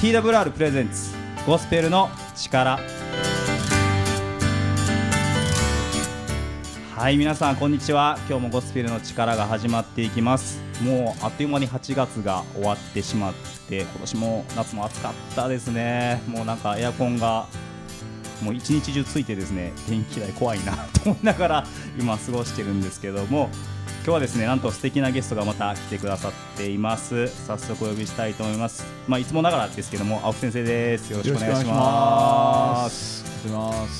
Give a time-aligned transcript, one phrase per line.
[0.00, 1.12] TWR プレゼンツ。
[1.46, 2.78] ゴスペルの力。
[6.96, 8.18] はい皆さんこんにちは。
[8.26, 10.62] 今日もゴスペルの力が始まっていきます。
[10.82, 13.34] もうあっという間に8月が終わってしまっ
[13.68, 16.22] て今年も夏も暑かったですね。
[16.26, 17.46] もうなんかエアコンが
[18.42, 21.66] もう一日中ついてですね電気代怖いなと思いながら
[21.98, 23.50] 今過ごしてるんですけども。
[24.02, 27.28] 今日はですねなんと素敵なゲストがまた来てくださっています。
[27.46, 28.84] 早速お呼びしたいと思います。
[29.06, 31.10] まあいつもながらですけども青木先生です。
[31.10, 33.20] よろしくお願いします。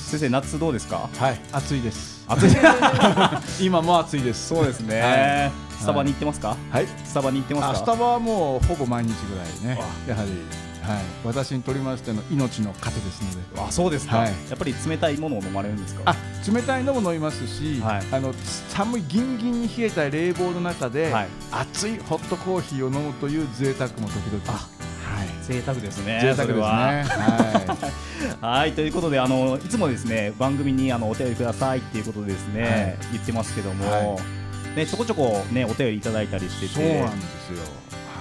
[0.09, 1.07] 先生夏どうですか？
[1.17, 2.25] はい暑いです。
[2.27, 2.55] 暑い。
[3.63, 4.47] 今も暑いです。
[4.47, 6.57] そうですね、はい、スタバに行ってますか？
[6.71, 6.87] はい。
[7.05, 7.85] スタバに行ってますか？
[7.85, 9.43] スタバはもうほぼ毎日ぐら
[9.73, 9.81] いね。
[10.07, 10.31] やはり
[10.81, 13.61] はい、私にとりましての命の糧ですので。
[13.61, 14.27] あ、そうですか、はい。
[14.27, 16.01] やっぱり冷たいものを飲まれるんですか？
[16.05, 16.15] あ、
[16.51, 18.33] 冷たいのも飲みますし、はい、あの
[18.69, 24.51] 寒いギンギンに冷えた冷房の中で、はい、熱いホットコーヒーを飲むという贅沢も時々。
[24.51, 26.19] はい、贅沢ですね。
[26.21, 26.63] 贅沢ですね。
[26.63, 27.03] は
[28.41, 28.45] い。
[28.61, 34.19] はい、 ということで、あのいつもですね、番組にあのお便りくださいっていうことですね、言ってますけども、
[34.75, 36.73] ね、ちょこちょこね、お便りいただいたりしてて。
[36.73, 37.59] そうなんですよ。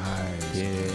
[0.05, 0.19] は
[0.55, 0.57] い。
[0.59, 0.91] で、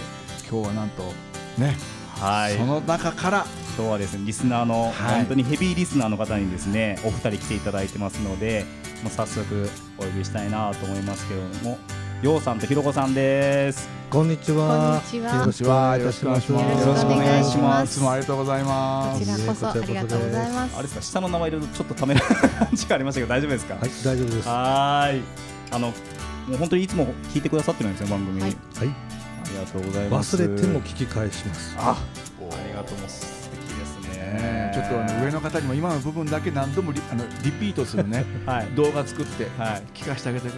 [0.50, 1.14] 今日はなんと。
[1.58, 1.78] ね。
[2.20, 3.46] はい、その中から
[3.78, 8.64] 今日はですねリスナーの、はい、本当にヘビーリスナーの方にですねお二人来ていただいてますので
[9.04, 11.78] もう早速お呼びしたいなと思いますけれども
[12.22, 13.90] ようさんとひろこさんです。
[14.10, 15.02] こんにちは。
[15.14, 16.52] よろしくお願いします。
[16.52, 17.98] よろしくお願いします。
[17.98, 19.20] いつもありがとうございます。
[19.20, 20.76] こちらこそありがとうございます。
[20.76, 23.74] あれですか下の名前でちょっとためら感じがありましたけど大丈夫ですか？
[23.76, 24.48] はい大丈夫です。
[24.48, 25.22] はい。
[25.76, 25.94] あのも
[26.54, 28.42] う本当にいつも聞いてくださってるんですよ番組。
[28.42, 28.62] はい、はい。
[28.88, 28.92] あ
[29.50, 30.38] りがとうございます。
[30.38, 31.76] 忘れても聞き返します。
[31.78, 34.72] あありがとう素敵ですね。
[34.74, 40.58] ちょっとあの上の方にも今の部分だけ何度もリあのリピートするね、 はい、動画作って、はい、聞かせてあげてくだ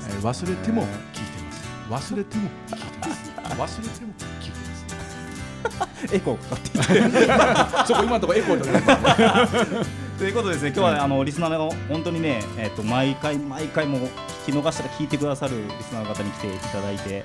[0.00, 1.42] さい、えー、忘れても聞いて
[1.90, 2.12] ます。
[2.12, 3.32] 忘れても聞いてます。
[3.80, 4.62] 忘れても聞いてます。
[6.12, 8.58] エコーかかってそこ今のところエコー
[10.18, 13.98] ということですね今日は、あのリスナーの本当にねえっ、と毎回毎回も
[14.46, 17.24] 聞き逃したら聞いてくださるリスナーの方に来ていただいて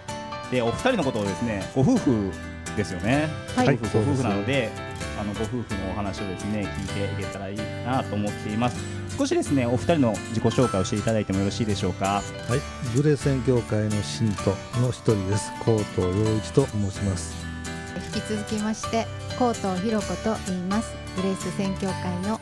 [0.52, 2.31] でお二人のことをですねご夫婦
[2.75, 4.69] ですよね、はい、ご夫婦なので
[5.19, 8.97] あのご夫婦のお話をですね聞いていけたらいいなと思っています。
[9.18, 12.22] 少しですねお二人の自己紹介をしていただいてもよろしいでしょうか？
[12.47, 12.96] はい。
[12.96, 15.52] グレー宣教会の信徒の一人です。
[15.66, 17.35] 高藤洋一と申します。
[18.16, 19.08] 引き続きまして
[19.40, 20.94] 高藤弘子と言います。
[21.16, 22.40] グレース宣教会の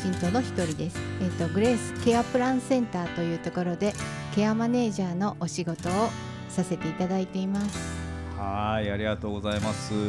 [0.00, 1.00] 信徒の一人です。
[1.20, 3.92] えっ、ー、とグレースケアプランセンターというところで
[4.36, 6.10] ケアマネージャーのお仕事を
[6.48, 8.06] させていただいています。
[8.38, 9.92] はいありがとうございます。
[9.94, 10.02] もう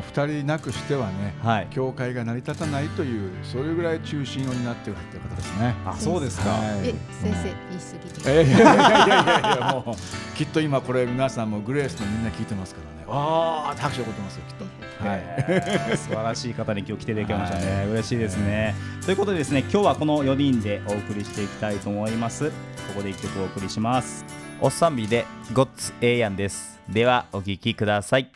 [0.00, 5.74] 2人なくしてはね、はい、教会が成り立たないというそれぐらい中心を担っているという方ですね。
[5.86, 13.06] あそうですか、はい、え先生言い過ぎでいやいやいやいやいやもうきっと今これ皆さんもグレースのみんな聞いてますからね。
[13.08, 14.64] ああ拍手起こってますよきっと。
[15.06, 15.96] はい。
[15.96, 22.50] 素晴らしい方に今日来ていただきましたね、はい、嬉しいですね、ということでですね今日はこの4人でお送りしていきたいと思います。
[22.50, 22.54] こ
[22.96, 28.30] こで1曲お送りしますおっさんびでゴッツエイヤンですではお聞きください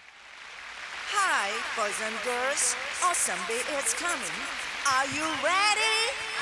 [1.14, 2.76] Hi boys and girls
[3.08, 4.10] おっさんび is coming
[4.86, 6.35] Are you ready?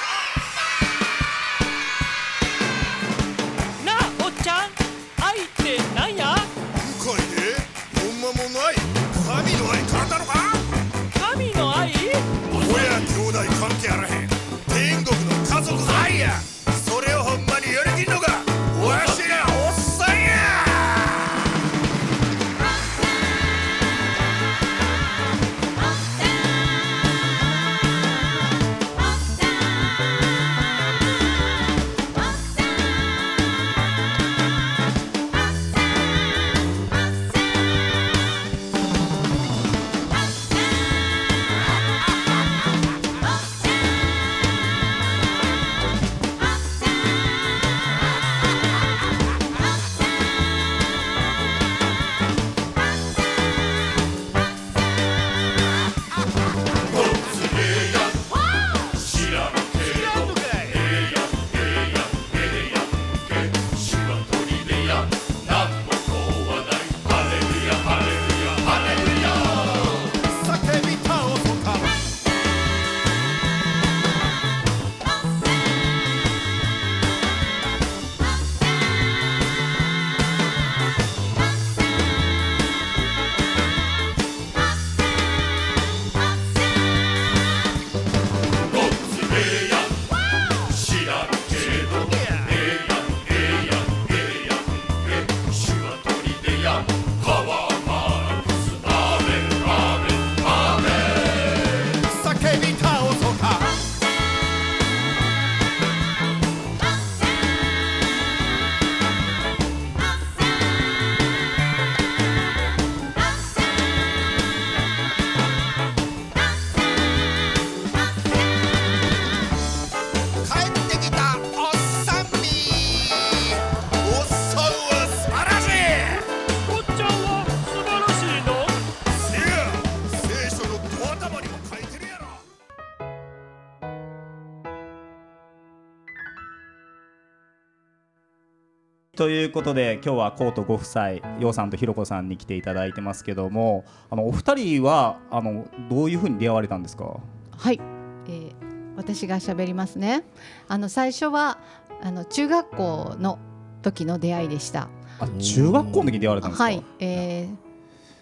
[139.16, 147.20] ということで今日はコートご夫妻陽さんとひろこさんに来ていただいてますけどもあのお二人はあのどういうふうに出会われたんですか？
[147.52, 147.80] はい、
[148.26, 148.52] えー、
[148.96, 150.24] 私が喋りますね。
[150.66, 151.58] あの最初は
[152.02, 153.38] あの中学校の
[153.82, 154.88] 時の出会いでした。
[155.20, 156.64] あ中学校の時に出会われたんですか？
[156.64, 157.56] はい、えー、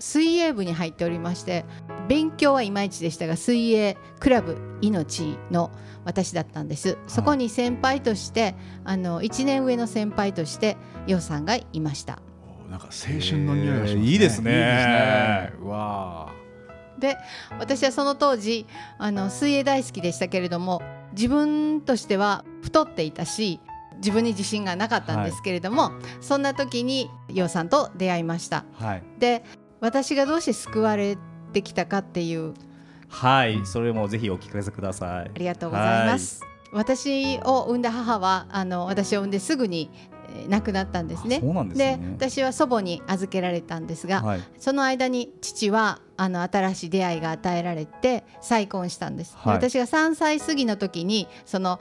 [0.03, 1.65] 水泳部に入っておりまして
[2.09, 5.71] 勉強はいまいちでしたが水泳クラブ命の
[6.05, 10.77] 私だったんです、そこに先輩としてあの1年上の先輩として
[11.07, 12.19] 洋さんがいました。
[12.69, 14.51] なんか青春の匂いがしますね、いいですね。
[14.51, 14.73] いいで
[15.53, 15.69] すね。
[15.69, 16.33] わ
[16.99, 17.17] で
[17.61, 18.67] 私はその当時
[18.99, 20.83] あの水泳大好きでしたけれども
[21.13, 23.61] 自分としては太っていたし
[23.99, 28.65] 自分に自信がなかったんですけれども、はい、そんな時に洋さんと出会いました。
[28.75, 29.45] はい、で
[29.83, 31.19] 私がどうして救われ
[31.53, 32.55] てきたかっていう。
[33.09, 35.27] はいそれもぜひお聞かせください。
[35.27, 36.41] ありがとうございます。
[36.73, 39.91] 私を産んだ母はあの私を産んですぐに
[40.49, 41.41] 亡くなったんですね。
[41.75, 49.37] で、ね、私は祖母に預けられたんですが、はい、その間に父はあの新しい出会いが与えられて再婚したんです。
[49.37, 51.81] はい、私が3歳過ぎの時にその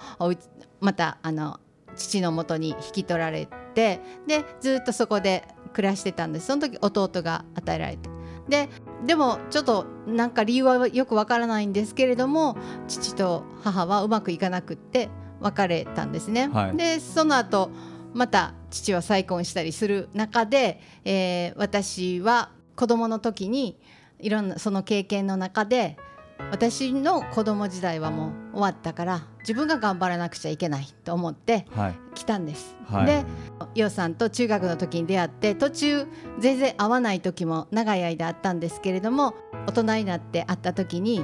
[0.80, 1.60] またあの
[1.96, 6.48] 父のもとに引き取られてでずっとそこで暮らしてたんです。
[6.48, 8.10] その時弟が与えられて。
[8.50, 8.70] で
[9.06, 12.58] でもちょっとなんか理由はよくわからないんですけれども
[12.88, 15.10] 父と母はうまくいかなくって
[15.40, 16.50] 別れたんですね。
[16.52, 17.72] はい、でその後
[18.14, 23.80] また父は再婚したりする中で、えー、私は子供の時に
[24.20, 25.98] いろんなその経験の中で
[26.50, 31.66] 私の子供時代はもう終わったから自分が頑張らなくちゃいけないと思って
[32.16, 32.76] 来たんです。
[32.86, 33.26] はい、で
[33.76, 36.08] 洋さんと中学の時に出会って途中
[36.40, 39.36] 全然会わない時も長い間あったんですけれども
[39.68, 41.24] 大人になって会った時に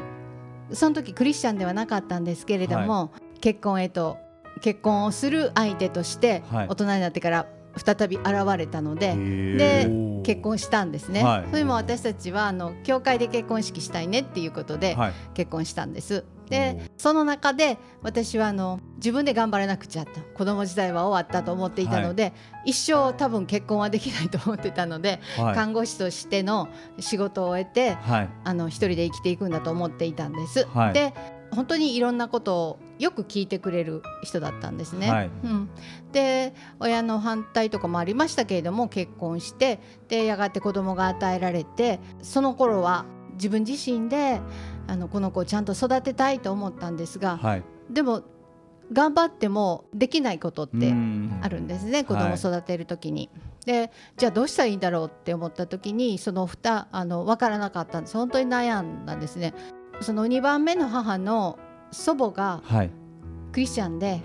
[0.71, 4.17] その時クリスチャンではなかったんですけれども、はい、結婚へと
[4.61, 7.47] 結婚をする相手として大人になってから
[7.79, 8.27] 再び現
[8.57, 9.89] れたのでで
[10.23, 14.97] 結婚したんですね、はい、それも私たちはあの教会で結婚式したいねっていうことで
[15.33, 16.25] 結婚したんです。
[16.49, 22.29] でその中で私はあの自分で頑張らなくちゃと子供時代は終わったと思っていたので、は
[22.65, 26.69] い、一生多分結婚はできないと思ってたので、はい、看護師としての
[26.99, 30.65] 仕事を終えて、はい、あの一人で生きていくんだと思っていたんです。
[30.93, 31.13] で
[31.51, 35.11] 本当にいろんなことをよく聞いてくれる人だったんですね。
[35.11, 35.69] はい、うん、
[36.11, 44.41] で親の反対とかもありましたけれども結婚してでやがて子供が与えられてその頃は自分自身で
[44.87, 48.23] あのこの子をちゃんと育てたいと思ったんですが、はい、でも
[48.91, 50.93] 頑張ってもできないことって
[51.41, 53.29] あるんですね子供を育てる時に。
[53.33, 59.53] はい、でじゃあどうしたらいいんだろうって思った時にそのふたあの分からなかったんです本当に悩んだんですね。
[60.01, 61.57] その2番目の母の
[61.91, 62.61] 祖母が、
[63.57, 64.21] クリスチャンで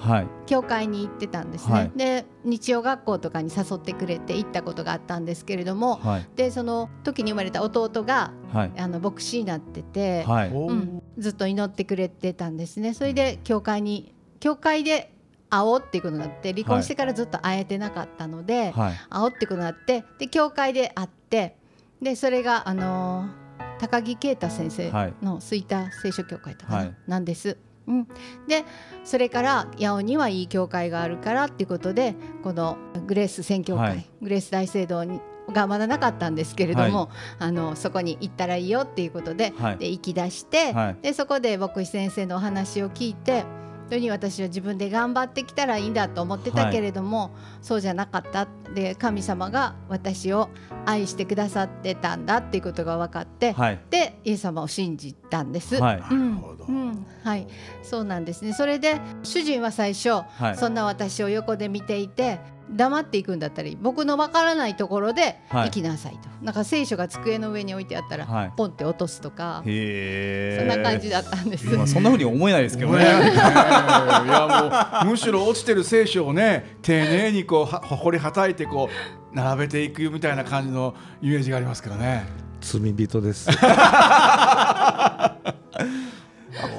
[0.46, 12.92] 教会に行ってたんですね、はい、で日曜学校とかに誘ってくれて行ったことがあったんですけれども、はい、でその時に生まれた弟が、はい、あの牧師になってて、うん、ずっと祈ってくれてたんですね。
[12.92, 15.14] それで教会に教会で
[15.48, 21.56] 会おうっていうことになって離婚してからずっと会えてなかったので、会おうっていうことになってで教会で会って
[22.02, 23.41] でそれがあのー
[23.82, 27.58] 高木啓太先生の吹田聖書協会とかなんです。
[27.88, 28.06] うん、
[28.46, 28.64] で
[29.02, 35.20] それから八尾にはいい教会があるからっていうことでこのグレース宣教会、はい、グレース大聖堂に
[35.50, 37.08] がまだなかったんですけれども、はい、
[37.40, 40.72] あのそこに行ったらいいよっていうことではい、で行き出して、
[41.02, 43.44] でそこで牧師先生のお話を聞いて
[43.92, 47.30] 当に私は自分で頑張ってきたらいいんだと思ってたけれども、はい、
[47.60, 50.48] そうじゃなかったで神様が私を
[50.86, 55.76] 愛してくださってたんだっていうことが分かって、はい、でイエス様を信じたんです。
[55.76, 57.46] はい、うん、うん、はい、
[57.82, 58.54] そうなんですね。
[58.54, 60.22] それで主人は最初、
[60.56, 62.40] そんな私を横で見ていて
[62.72, 73.02] 黙っていくんだったら僕のわからないところで行きなさいと、はい、なんか聖書が机の上に置いてあったら、ポンって落とすとかそんな感じだったんです、まあ、そんなふうに思えないですけどね。
[73.02, 78.88] いやもうむしろ落ちてる聖書をね丁寧にこうほりはたいてこ
[79.32, 82.26] う並べていくみたいな感じのイメージがありますけどね。
[82.60, 83.50] 罪人です。
[83.52, 83.58] そ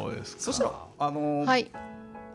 [0.10, 1.72] うですそしたらあのー、はい。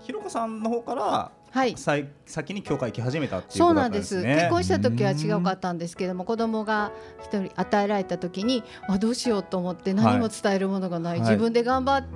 [0.00, 3.58] ひろこさんの方からはい、先に教会行き始めたっていうね。
[3.58, 4.22] そうなんです。
[4.22, 12.06] 結婚した時は違かったんですけども、子供が一人与えられた時に、あどうしようと思って何も伝えるものがない、はい、自分で頑張っ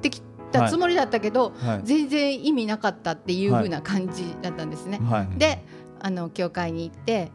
[0.00, 4.98] てきたつもりだったけど、はい、全然意味なかったっていう風な感じだったんですね。
[5.02, 5.64] はい、で、
[6.00, 7.32] あの教会に行って、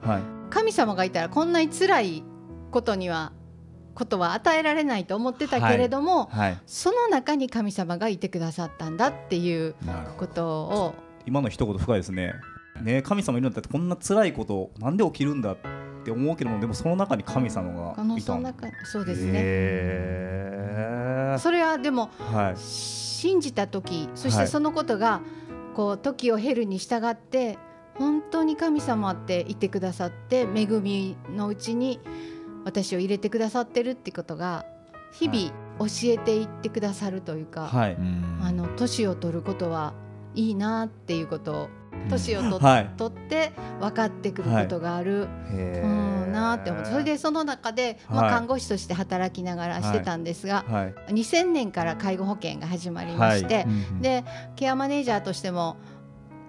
[0.50, 2.24] 神様がいたらこんなに辛い
[2.72, 3.34] ことには
[3.98, 6.50] ことは与えられないと思ってたけれども、はい。
[6.52, 9.74] はい、その中に神様がいてくださったんだっていう
[10.18, 10.96] ことを
[11.28, 12.34] 今の一言深いですね。
[12.82, 15.58] ね神様いるんだってこんな辛いことなんで起きるんだっ
[16.06, 19.42] て思うけどもでもその中に神様がいたの中そうですね、
[21.40, 25.22] それはでも、はい、信じた時そしてそのことが、
[25.76, 27.58] こう時を経るに従って
[27.96, 32.00] 本当に神様って言ってくださって恵みのうちに
[32.64, 34.66] 私を入れてくださってるってことが
[35.12, 37.98] 日々教えていってくださるというか、はい、
[38.42, 39.94] あの年を取ることは
[40.38, 41.70] いいなっていうことを
[42.10, 53.66] 年をと、はい、取って分かってくることがある、はい、うんなって思ってそれでその中で、まあ、看護師として働きながらしてたんですが、はい、2000年から介護保険が始まりまして、
[54.00, 54.24] で
[54.56, 55.78] ケアマネージャーとしても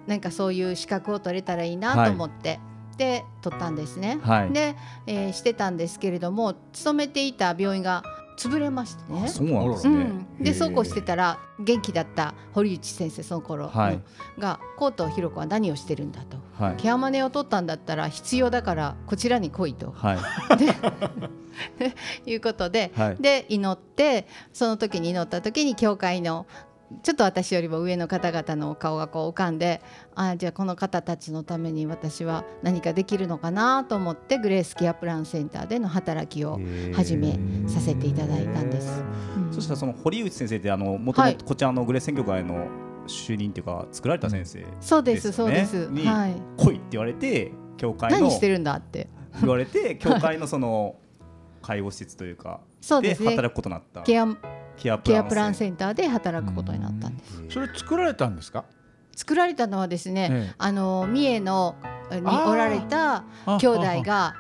[0.07, 2.61] なんかそういう資格を取れたらいいなと思って。
[2.99, 4.19] で取ったんですね、
[4.53, 4.75] で、
[5.07, 8.03] えー、してたんですけれども勤めていた病院が
[8.39, 9.29] 潰れましてね。
[9.29, 9.97] そうなんですね。
[9.97, 9.99] う
[10.41, 14.01] ん、でそうこうしてたら元気だった堀内先生その頃、はい、
[14.39, 19.91] が高藤弘子は何をしてるんだと、はい、ケアマネを取ったんだったら必要だからこちらに来いと。
[19.91, 20.19] はい、
[21.79, 21.95] で
[22.27, 26.47] いうことで、はい、で祈ってその時に祈った時に教会の
[27.03, 29.83] ちょっと私よりも上の方々の顔がこう浮かんで
[30.15, 36.59] あじゃあこの方たちのために私は何かできるのかなと思ってグレースケアプランセンターでの働きを
[36.95, 39.03] 始めさせていただいたんです。
[39.37, 42.69] うん、そしたらその堀内先生ってあのもともとこちらのグレース選挙会の
[43.07, 45.89] 主任っていうか作られた先生、ね、そうですそうです。
[45.89, 46.35] はい。
[46.57, 49.09] 来いって言われて教会の何してるんだって
[49.41, 50.97] 言われて教会のその
[51.63, 54.03] 介護施設というか そうで働くことになった。
[54.03, 54.27] ケア
[54.79, 57.43] ケアプランセンターで働くことになったんです。
[57.51, 58.65] それ作られたんですか？
[59.15, 61.77] 作られたのはですね、ええ、あの三重の
[62.13, 63.25] におられた
[63.59, 64.35] 兄弟が。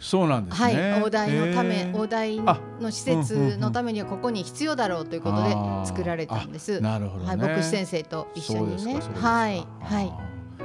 [0.00, 0.92] そうなんですね。
[0.92, 6.80] はい、大台のため、大台の施設のためにはここに必要だろうということで作られたんです。
[6.80, 9.00] なるほど、ね、はい、牧師先生と一緒にね。
[9.16, 10.12] はい、はい。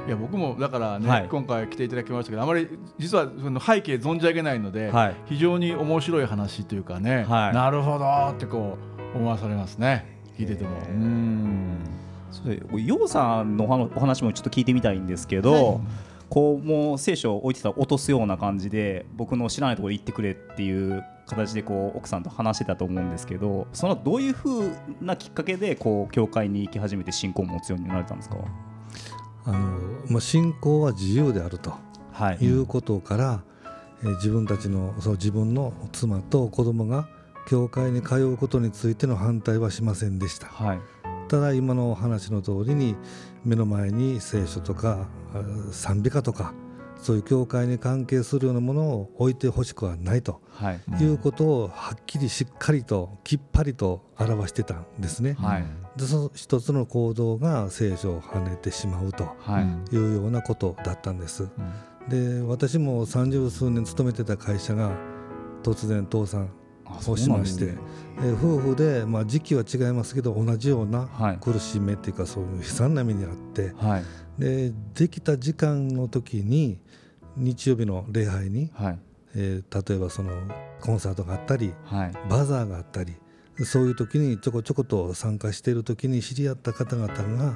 [0.06, 2.68] いや僕もだからね、はい、今回来ていただきましたけどあまり
[2.98, 8.78] 実はその背景存じ上げないので、はい、非常に面白い話というかね、はい、なるほどってこ
[9.14, 10.72] う思わされますね聞いてても。
[10.90, 11.78] うん。
[12.32, 15.82] それヨウさんのお話もちょっと聞いてみたいんですけど、
[16.30, 28.38] こうもう聖書を置いてたら落とすような感じで僕の知らないところに行ってくれっていう形でこう奥さんと話してたと思うんですけどそのどういうふうなきっかけでこう教会に行き始めて信仰を持つようになられたんですか？
[29.46, 29.58] あの、
[30.08, 31.74] まあ、信仰は自由であると、
[32.12, 33.44] はい、いうことから、
[34.04, 37.08] えー、自分たちのそう自分の妻と子供が
[37.48, 40.80] 教会に通うことについての反対はしませんでした、はい、
[41.28, 42.96] ただ今の話の通りに
[43.44, 45.08] 目の前に聖書とか
[45.72, 46.54] 賛美歌とか
[47.04, 55.36] そういう教会に関係するようなものを置いてほしくはないと、はい、いうことをはっきりしっかりときっぱりと表してたんですね。
[55.38, 55.66] はい、
[55.98, 59.26] でその一つの行動が聖書を跳ねてしまうと
[59.92, 59.98] い。
[59.98, 61.50] うようなことだったんです。
[62.08, 64.92] で私も三十数年勤めてた会社が
[65.62, 66.50] 突然倒産
[67.08, 67.76] をしまして、
[68.22, 71.08] え夫婦で、まあ、時期は違いますけど同じような
[71.42, 74.04] 苦しみっていうかそういう悲惨な目にあって、はい、
[74.38, 76.80] でできた時間の時に
[77.36, 79.00] 日曜日の礼拝に、はい、
[79.36, 80.32] えー、例えばその
[80.82, 83.16] コンサートがあったり、はい、バザーがあったり
[83.66, 87.56] そういう時にちょこちょこと参加している時に知り合った方々が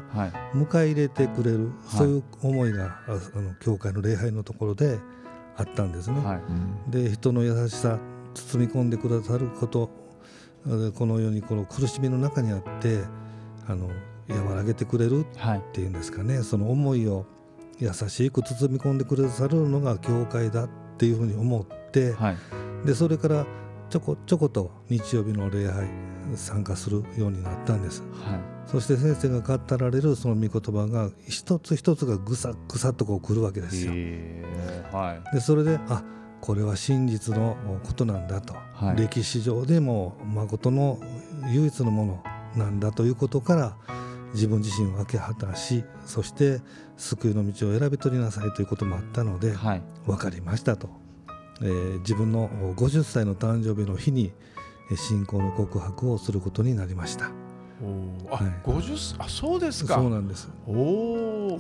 [0.54, 5.00] 迎え入れてくれる、そういう思いがあの教会の礼拝のところで
[5.56, 6.22] あったんですね。
[6.88, 7.98] で人の優しさ
[8.36, 9.90] 包み込んでくださること
[10.96, 13.02] このようにこの苦しみの中にあって
[13.68, 13.90] あの
[14.30, 15.26] 和らげてくれるっ
[15.72, 17.26] ていうんですかね、はい、その思いを
[17.80, 22.38] 優しく包み込んでくださるのが教会だっていうふうに思って、はい、
[22.86, 23.46] でそれから
[23.90, 25.88] ちょこちょこと日曜日の礼拝
[26.36, 33.94] 参加するようになったんです、はい、そして先生が語られるその御言葉が一つ一つがぐさぐさっとこうくるわけですよ。
[34.92, 36.04] はい、でそれであ
[36.42, 41.00] これは真実のことなんだと、はい、歴史上でも誠の
[41.52, 42.24] 唯一のもの
[42.56, 43.78] なんだということから
[44.34, 46.62] 自分自身を明け果たしそして
[46.98, 50.90] 救いの道を選び取りなさいということもあったので、はい、分かりましたと、
[51.62, 54.32] えー、自分の50歳の誕生日の日に
[54.96, 57.32] 信仰の告白をすることになりました。
[57.84, 59.96] おあ、はい、50あそうですか。
[59.96, 60.50] そうなんです。
[60.66, 60.74] お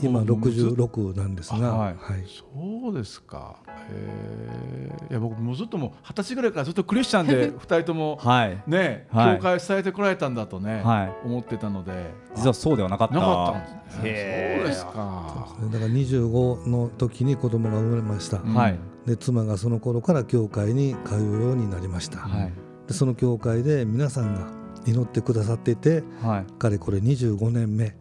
[0.01, 3.57] 今66なんですが、はい、はい、そうですか。
[3.89, 8.19] えいや僕もうずっとも二十歳ぐらいからずっとクリスチャンで 二人とも
[8.67, 12.13] ね、はい、教会を伝えてこられたんだとね、はい、思ってたので。
[12.35, 13.15] 実はそうではなかった。
[13.15, 14.55] なかったんですね。
[14.59, 15.27] そうですか。
[15.71, 22.53] だから25の時に子供が生まれました、はい、で妻がその頃から教会に通うようになりました、はい、
[22.87, 24.47] でその教会で皆さんが
[24.85, 27.95] 祈ってくださっていて、はい、かれこれ25年目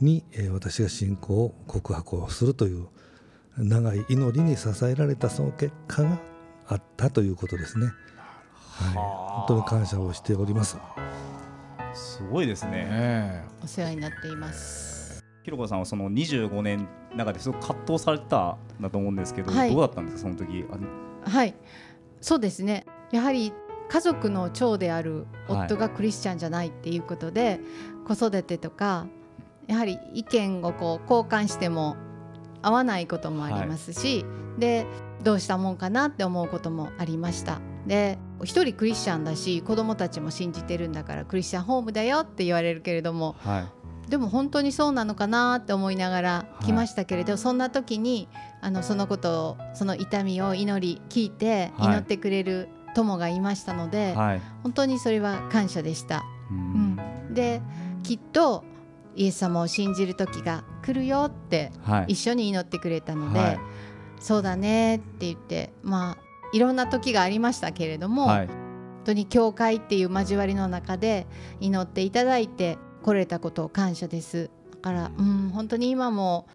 [0.00, 2.88] に、えー、私が信仰を告白をするという
[3.56, 6.18] 長い祈りに支えられたその結果が
[6.66, 7.86] あったということですね。
[7.86, 10.78] はい、本当に感謝をしております。
[11.92, 13.44] すごいですね。
[13.62, 15.22] お世話になっています。
[15.42, 20.64] ひろこさんはその25年中ですごく葛藤されたんだと思うんですけど、はい、どうだったんですかその時。
[21.24, 21.54] はい、
[22.20, 22.86] そうですね。
[23.10, 23.52] やはり
[23.88, 27.60] 家族の長である夫がクリスチャンじゃないっていうことで、
[28.06, 29.06] はい、子育てとか
[29.70, 31.96] やはり意見をこう交換しても
[32.60, 34.86] 合わないこともありますし、はい、で
[35.22, 37.60] どうしたもんかなって思うこともありました。
[37.86, 43.60] で一人クリスチャンだし子供たちも信じてるんだからクリスチャンホームだよって言われるけれども、は
[44.08, 48.28] い、でも本当にそうなのかなって思いながら来ましたけれど、はい、そんな時に
[48.60, 54.14] あのそのことをその痛みを祈り聞いて祈ってくれる友がいましたので、
[54.64, 56.24] 本当にそれは感謝でした。
[56.50, 56.98] うん、
[57.32, 57.62] で
[58.02, 58.64] きっと
[59.16, 61.72] イエス様を信じる時が来るよって
[62.06, 63.60] 一緒に祈ってくれたので、はい、
[64.20, 66.18] そうだねって言ってまあ
[66.52, 68.56] いろんな時がありましたけれども、はい、本
[69.04, 71.26] 当に教会っていう交わりの中で
[71.60, 74.50] 祈っていただいて来れたことを感謝です。
[74.72, 76.46] だから、うん、本当に今も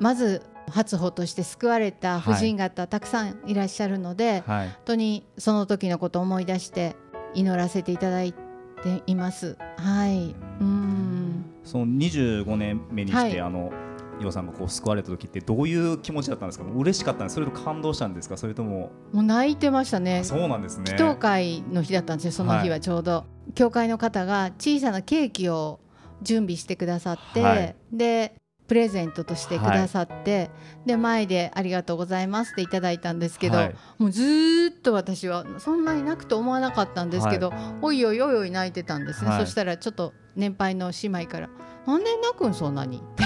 [0.00, 6.96] まず初歩として救われた婦人方、たくさんいらっしゃるので、はい、本当にその時のことを思い出して
[7.34, 9.56] 祈らせていただいています。
[9.76, 11.21] はい、うん
[11.64, 13.72] その25年目にして、はい、あの
[14.20, 16.64] 岩さんがこう救われた時ってどういう気持ちだったんですか？
[16.64, 18.36] 嬉しかったんですそれと感動したんですか？
[18.36, 18.90] それとも。
[19.12, 20.22] もう泣いてましたね。
[20.24, 20.84] そうなんですね。
[20.88, 25.80] 祈祷会の日だったんですよその日はちょうど、はい、教会の方が小さなケーキを
[26.22, 28.34] 準備してくださって、はい、で
[28.72, 30.50] プレゼントとしてくださって、はい、
[30.86, 41.50] で前で「ありがとうございます」っていただいたんですけど、はい、もうずっと私はそんなに泣くと思わなかったんですけど、はい、おいおいおいおい泣いてたんですね、そしたらちょっと年配の姉妹から
[41.86, 43.02] 「なんで泣くんそんなに」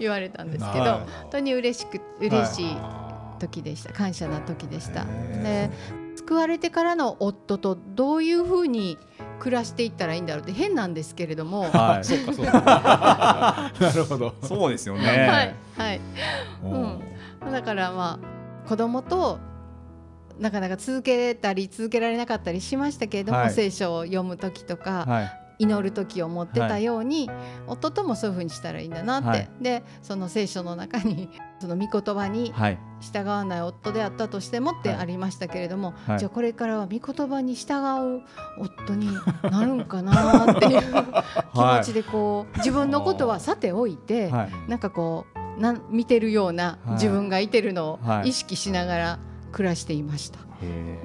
[0.00, 2.76] 言われたんですけど本当に嬉しく嬉しい
[3.38, 3.92] 時でした。
[3.92, 5.04] 感謝な時でした。
[5.04, 5.70] で
[6.26, 8.98] 救われてからの夫とどういうふうに
[9.38, 13.72] 暮らしていったらいいんだろうって変なんですけれども、はい、そうかそうか。
[13.78, 14.34] なるほど。
[14.42, 15.06] そうですよね。
[15.06, 16.00] はいはい、
[16.64, 19.38] うん、だからまあ子供と
[20.38, 31.28] なかなか続けたり続けられなかったりしましたけれども、はい、聖書を読む時とか、はい、祈る時を持ってたように、はい、夫ともそういうふうにしたらいいんだなって、はい、でその聖書の中に
[31.60, 32.52] その御言葉に
[33.00, 37.74] 従わない夫であったとしてもってありましたけれども、はい、じゃあこれからは御言葉に従
[38.18, 38.22] う
[38.58, 39.08] 夫に
[39.42, 40.80] なるんかなっていう
[41.54, 49.18] 気持ちでこう自分のことはさておいて、はい、なんかこうな見てるような自分がいてるのを意識しながら
[49.52, 50.40] 暮らしていました。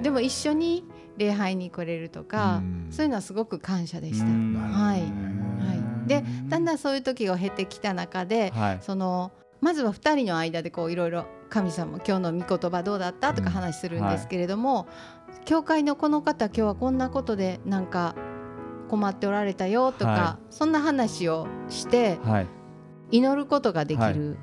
[0.02, 0.84] でも一緒に
[1.20, 4.24] 礼拝に来れるとか、そういうのはすごく感謝でした。
[4.24, 9.30] はい、はい、でだんだんそういう時を経てきた中で、はい、その
[9.60, 14.86] まずは2人の間でこういろいろ神様今日の御言葉どうだったとか話するんですけれども、は
[15.42, 18.14] い、教会のこの方今日はこんなことでなんか
[18.88, 22.18] 困っておられたよとか、はい、そんな話をして、
[23.10, 24.38] 祈ることができる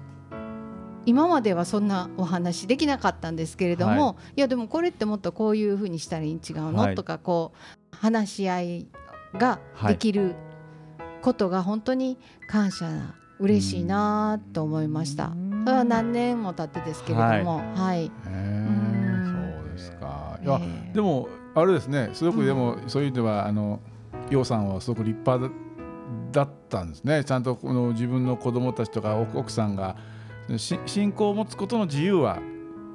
[1.08, 7.54] 今まではそんなお話できなかったんですけれども、はい、いやでもこれってもっとこういうふうにしたらいい違うの、はい、とかこ
[7.94, 8.88] う話し合い
[9.34, 10.36] ができる
[11.22, 12.18] ことが本当に
[12.50, 15.32] 感謝な嬉しいなと思いました。
[15.64, 18.12] それは何年も経ってですけれども、はい。
[18.26, 20.40] そうですか。
[20.44, 20.60] いや、
[20.94, 22.10] でもあれですね。
[22.14, 23.80] すごくでも、そういう意味ではあの
[24.30, 25.54] 楊さんはすごく立派
[26.32, 27.24] だったんですね。
[27.24, 29.96] ちゃんとこの自分の子供たちとか奥さんが
[30.58, 32.40] 信仰を持つことの自由は、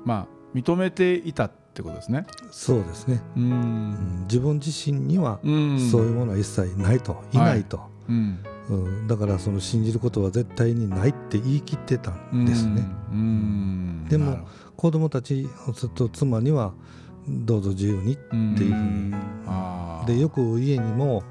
[0.04, 2.26] まあ、認めていたってことですね。
[2.50, 3.22] そうですね。
[3.36, 7.38] うん、自分自身にはそういうものは一切ないと、い。
[7.38, 8.38] ないと、はいうん、
[8.68, 12.84] うん、だからその信じることは絶対にないって言い切ってたんですね。
[13.10, 14.06] うん。
[14.08, 15.48] でも子供たち
[15.94, 16.72] と妻には
[17.28, 19.14] どうぞ自由にっていうふうに。
[20.06, 21.22] でよく家にも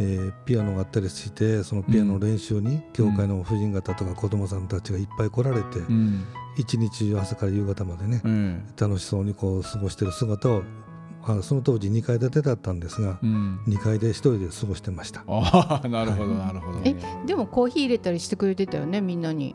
[0.00, 6.24] えー、ピアノがあったりしてそのピアノ練習に、教会の婦人方とか子供さんたちがいっぱい来られて、うん、
[6.56, 10.62] 一日朝から夕方までね、うん、楽しそうにこう過ごしてる姿を
[11.22, 15.22] あその当時2階建てだったんですが、うん、2階で一人で過ごしてました。
[15.28, 16.80] あなるほどなるほど。
[16.84, 19.54] えでもコーヒー入れたりしてくれてたよねみんなに。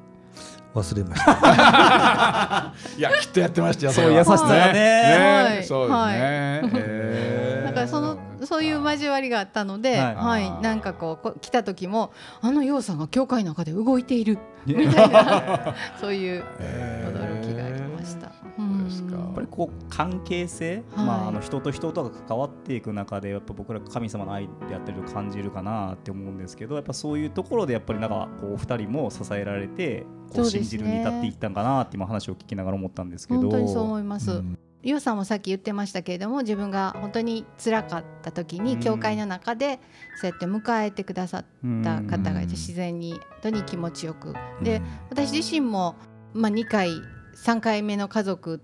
[0.75, 2.73] 忘れました。
[2.99, 4.73] いやきっとやってましたよそう優しさね。
[4.73, 6.15] ね、はい、そうですね、はい。
[6.17, 14.37] えー、だからそのそういう交わりがあったので、はい、はい、なんかこう来た時もあの楊さんが教会の中で動いている。
[14.65, 15.75] みたいな。
[16.01, 18.25] そういう驚きがありました。
[18.25, 33.41] やっぱりこう関係性、はい、まああの人と人とが関わっていく中でやっぱ僕ら神様の愛であったりと感じるかなって思うんですけど、やっぱそういうところでやっぱりなんかこうお二人も支えられてこう信じるに至っていったんかなって今話を聞きながら思ったんですけど。
[33.41, 34.31] 本当にそう思います。
[34.31, 39.79] うんゆうさんもさっき言ってましたけれども自分が本当に辛かった時に教会の中で
[40.21, 41.45] そうやって迎えてくださっ
[41.83, 44.35] た方がいて自然に本当に気持ちよく。
[44.61, 45.95] で私自身も、
[46.33, 46.91] まあ、2回
[47.35, 48.61] 3回目の家族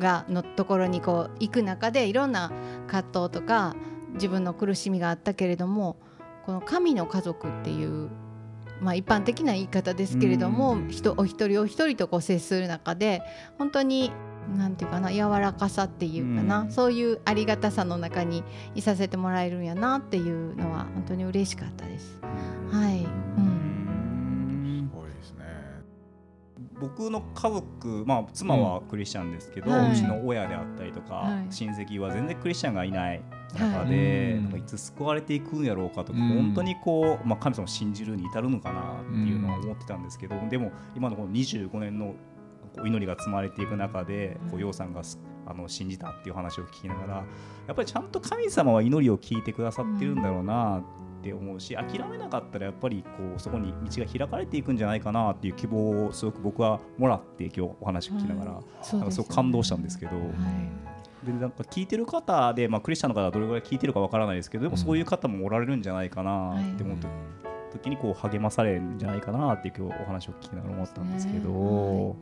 [0.00, 2.50] がのところにこう行く中でいろんな
[2.88, 3.76] 葛藤とか
[4.14, 5.96] 自分の苦しみがあったけれども
[6.44, 8.10] この神の家族っていう
[8.80, 13.22] まあ、一般的な言い方ですけれども人お一人お一人とこう接する中で
[13.56, 14.10] 本当に
[14.56, 18.42] なんていうかな柔らかさっていうかな、うん、そういうありがたさの中に
[18.74, 22.20] いさせてもらえるんやなっていうのは本当に嬉しかったです。
[22.70, 23.04] はい、
[23.38, 25.44] うん、すごいですね。
[26.80, 33.22] 僕の家族、まあ、妻はクリスチャンですけど、うん、うちの親であったりとか、はい、親戚は全然クリスチャンがいない
[33.54, 42.14] 中で、はい、いつ救われていくんやろうかとか、うん、本当にこう、まあ、神様を信じるに至るのかなっていうのは思ってたんですけど、でも今のこの25年の
[42.76, 45.02] こう祈りが積まれていく中でこう楊さんが
[45.46, 47.14] あの信じたっていう話を聞きながら
[47.66, 50.82] やっぱりちゃんと神様は祈りを聞いてくださってるんだろうなっ
[51.22, 60.16] て思うし諦めなかったらやっぱりこうそこに道が開かれていくんじゃないかなっていう希望をすごく僕はもらって今日お話を聞きながら、うん、なんかすごく感動したんですけど。
[60.16, 60.26] はい。
[61.24, 67.06] でなんか聞いてる方で、まあ、クリスチャンの方はどれぐらい聞いてるかわからないですけどでもそういう方もおられるんじゃないかなって思って、
[67.70, 72.16] 時にこう励まされるんじゃないかなって今日お話を聞きながら思ったんですけど。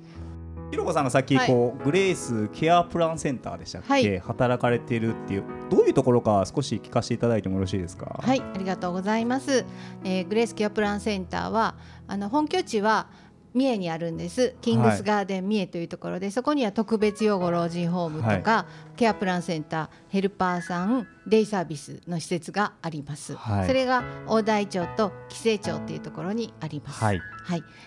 [0.70, 5.44] ひろこさんがさっきこう、はい、グレースケアプランセンターでしたっけ、はい、働かれているっていう。
[5.68, 8.20] どういうところか少し聞かせていただいてもよろしいですか？
[8.22, 9.64] はいありがとうございます、
[10.04, 11.74] えー、グレースケアプランセンターは
[12.06, 13.08] あの本拠地は
[13.52, 14.54] 三重にあるんです。
[14.60, 27.20] キングスガーデン三重というところで、はい、そこには特別養護老人ホームとか、はい、ケアプランセンターヘルパーさんデイサービスの施設があります、はい、それが大台町と紀勢町っていうところにあります、はい、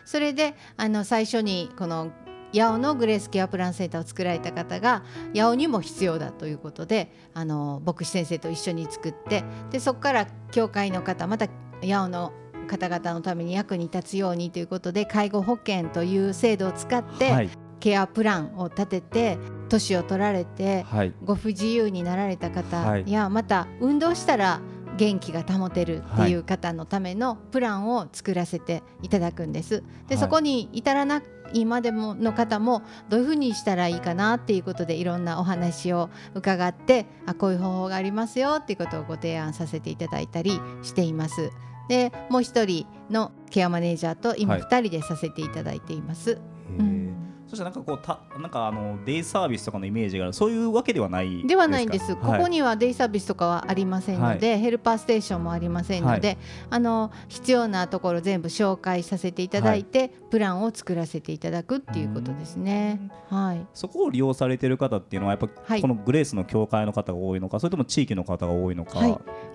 [0.03, 2.11] それであの最初にこの
[2.53, 5.03] 八尾のグレースケアプランセンターを作られた方が
[5.35, 11.47] 八尾にも必要だということであの牧師先生と一緒に作ってでそこから教会の方また
[11.81, 12.33] 八尾の
[12.67, 19.37] 方々のために役に立つようにということで介護保険という制度を使って、はい、ケアプランを立てて
[19.69, 24.61] 年を取られて、はい、ご不自由になられた方や、また運動したら
[24.97, 29.83] 元気が保てるっていう方のためのプランを作らせていただくんです。
[30.07, 31.21] で、そこに至らな
[31.53, 41.51] 今でもの方もどういうふうにしたらいいかなっていうことでいろんなお話を伺ってあこういう方法がありますよっていうことをご提案させていただいたりしています。
[41.89, 46.31] でもう一人のケアマネージャーと今2人でさせていただいています。
[46.31, 46.39] はい
[46.79, 50.33] うんそしてなんかこうたなんかあのデイサービスとかのイメージがある。
[50.33, 56.37] そういうわけではないではないんです、ここにはデイサービスとかはありませんので、はい、ヘルパーステーションもありませんので、はい、
[56.71, 63.11] あの必要なところ全部紹介させていただいて、はい、プランを作らせていただくっていうことですね。
[63.29, 68.99] はい、そこを利用されている方っていうのはやっぱ、このグレースの教会の方が多いのかそれとも地域の方が多いのか、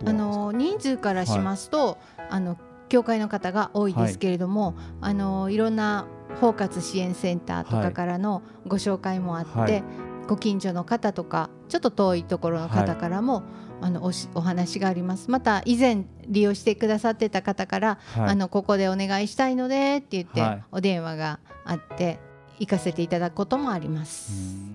[0.04, 1.98] あの人数からしますと、
[2.30, 2.56] あの
[2.88, 6.06] 教会の方が多いですけれども、あのいろんな
[6.40, 9.84] 包括支援センターとかからのご紹介もあって、はい、
[10.26, 13.44] ご近所の方とかちょっと遠いところの方からも、はい、
[13.82, 15.30] あのおお話があります。
[15.30, 22.18] また以前利用してくださってた方から、はい、あのここでお願いしたいのでって言って、お電話があって
[22.58, 24.32] 行かせていただくこともあります。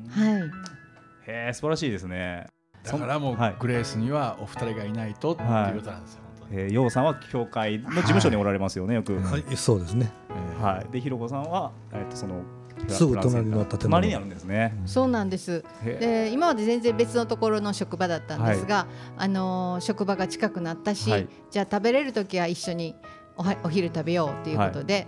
[0.09, 0.33] はい、
[1.27, 2.47] へえ素晴らしいですね。
[2.83, 6.22] だからもう、グレースにはお二人がいないとっていうことなんですよ。
[6.55, 9.19] えー、ようさんは教会の事務所におられますよね、よく。
[9.19, 10.11] はい、そうですね。
[10.61, 12.43] はい、で、ひろこさんは、えっと、その。
[12.87, 14.75] すぐ隣の建物隣にあるんですね。
[14.85, 15.63] そうなんです。
[15.83, 18.87] で、今まで全然別のところの職場だったんですが、はい、
[19.17, 22.95] あのー、職場が近くなったし、はい、じゃあ食べれる時は一緒に
[23.37, 24.93] おはお昼食べようということで。
[24.93, 25.07] はい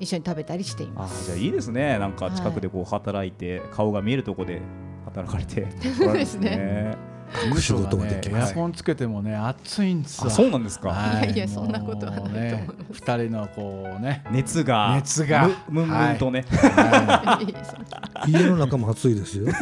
[0.00, 1.24] 一緒に食べたりしています。
[1.24, 1.98] あじゃあいいですね。
[1.98, 4.62] なんか近くでこう働いて、顔が見えるところで
[5.04, 6.96] 働かれて、 そうですね。
[7.52, 15.48] 隠仕事もできます、エアコンつけてもね暑いんですよそうなんですか、はい、いやそんなことはないと思います、二人のこうね熱が熱が。
[15.68, 16.44] ムンムンとね、
[18.26, 19.46] 家の中も暑いですよ。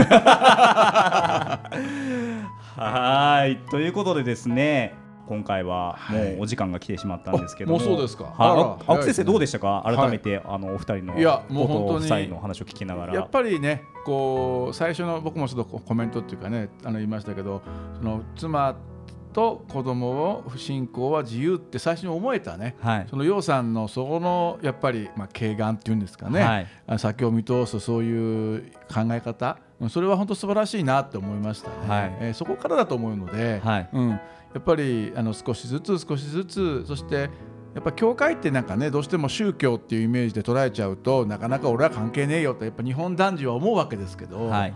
[2.76, 3.56] はい。
[3.70, 4.94] ということでですね
[5.28, 8.24] 今回はもうお時間が来てしまったんですけども、もうそうですか。
[8.24, 9.82] はい、青木先生どうでしたか？
[9.84, 17.62] 改めて、あのお二人のいやもう本当にの話を聞きながら、やっぱりね、こう最初の僕もちょっとコメントっていうかね、あの言いましたけど、
[17.98, 18.98] その妻と
[19.38, 26.40] と子供を不信仰は自由って最初に思えたね、はい、その楊さんのそこのやっぱり、まあ、軽眼っていうんですかね、
[26.88, 34.18] はい、先を見通すそういう考え方それは本当素晴らしいなって思いましたね、はい、えー、そこからだと思うので、はい、うん、や
[34.58, 37.30] っぱりあの少しずつ少しずつそして
[37.74, 44.74] やっぱ教会ってなんかねどうしても宗教っていうイメージで捉えちゃうとなかなか俺は関係ねえよとやっぱ日本男児は思うわけですけど、はい、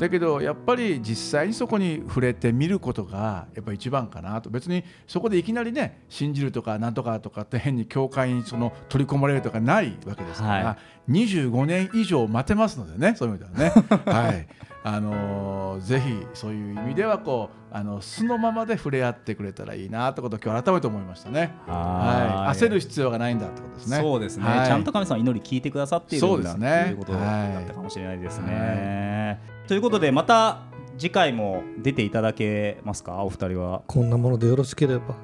[0.00, 13.72] だけどやっぱり実際にそこに触れてみることがやっぱ一番かなと別にそこでいきなりね信じるとかなんとかとかって変に教会にその取り込まれるとかないわけですから、はい、25年以上待てますのでねそういう意味ではね。
[14.10, 14.48] はい
[14.82, 21.52] あのー、ぜひそういう意味ではこうあの素のままで触れ合ってくれたらいいなってことを今日改めて思いましたね。
[21.66, 23.98] はい、焦る必要がないんだってことですね。
[23.98, 24.44] そうですね。
[24.46, 29.38] はい、ちゃんと神様祈り聞いてくださっているんだ、ね、ということだったかもしれないですね。
[29.38, 30.62] はい、ということでまた
[30.98, 33.22] 次回も出ていただけますか？
[33.22, 33.82] お二人は。
[33.86, 35.04] こんなものでよろしければ。
[35.04, 35.14] よ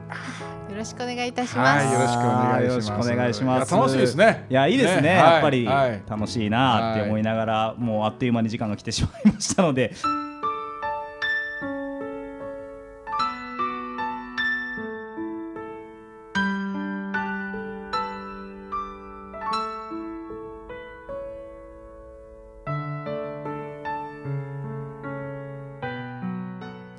[0.77, 1.93] ろしくお願いいたします。
[1.93, 3.13] よろしくお願いします。
[3.13, 3.75] お願いします。
[3.75, 4.47] 楽しいですね。
[4.49, 5.17] いやいいですね。
[5.17, 9.93] やっぱり楽しいなって思いながら、もうあっという間に時間が来てしまいましたので。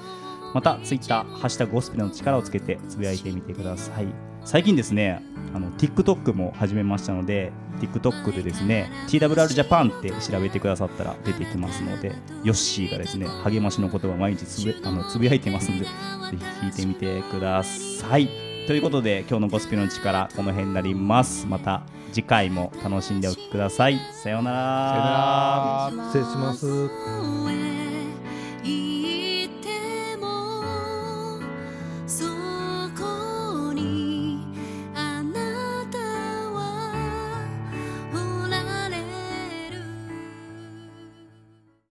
[0.54, 4.31] またツイッターハッシュタグゴスペルの力をつけてつぶやいてみてください。
[4.44, 5.22] 最近ですね
[5.54, 15.90] あの TikTok も始めましたので TikTok でですね TWR ジャパンって調べてくださったら出てきますのでヨッシーがですね励ましの言葉を毎日つぶあのつぶやいてますのでぜ
[16.32, 18.30] ひ聞いてみてください。
[18.68, 21.46] ということで今日のゴスペの力この辺になります。
[21.48, 24.00] また次回も楽しんでおきください。
[24.14, 25.92] さようなら。
[26.12, 27.81] 失礼します